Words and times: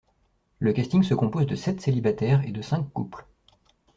Le 0.57 0.73
casting 0.73 1.03
se 1.03 1.13
compose 1.13 1.45
de 1.45 1.53
sept 1.55 1.79
célibataires 1.79 2.43
et 2.43 2.51
de 2.51 2.63
cinq 2.63 2.91
couples. 2.91 3.27